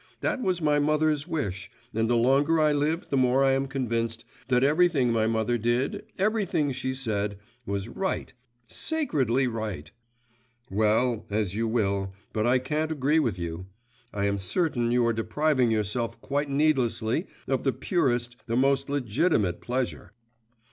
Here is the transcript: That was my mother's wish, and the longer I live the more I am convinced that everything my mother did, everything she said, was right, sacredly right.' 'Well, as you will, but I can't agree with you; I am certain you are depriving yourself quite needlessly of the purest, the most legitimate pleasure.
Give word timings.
That 0.21 0.41
was 0.41 0.63
my 0.63 0.79
mother's 0.79 1.27
wish, 1.27 1.69
and 1.93 2.09
the 2.09 2.15
longer 2.17 2.59
I 2.59 2.71
live 2.71 3.09
the 3.09 3.17
more 3.17 3.43
I 3.43 3.51
am 3.51 3.67
convinced 3.67 4.25
that 4.47 4.63
everything 4.63 5.11
my 5.13 5.27
mother 5.27 5.59
did, 5.59 6.05
everything 6.17 6.71
she 6.71 6.95
said, 6.95 7.37
was 7.67 7.87
right, 7.87 8.33
sacredly 8.67 9.45
right.' 9.47 9.91
'Well, 10.71 11.27
as 11.29 11.53
you 11.53 11.67
will, 11.67 12.13
but 12.33 12.47
I 12.47 12.57
can't 12.57 12.91
agree 12.91 13.19
with 13.19 13.37
you; 13.37 13.67
I 14.11 14.25
am 14.25 14.39
certain 14.39 14.89
you 14.89 15.05
are 15.05 15.13
depriving 15.13 15.69
yourself 15.69 16.19
quite 16.19 16.49
needlessly 16.49 17.27
of 17.47 17.61
the 17.63 17.71
purest, 17.71 18.37
the 18.47 18.57
most 18.57 18.89
legitimate 18.89 19.61
pleasure. 19.61 20.13